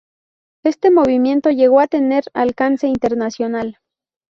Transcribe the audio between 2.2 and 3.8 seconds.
alcance internacional.